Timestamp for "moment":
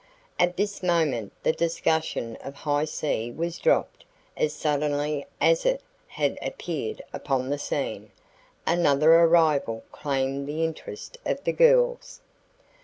0.81-1.31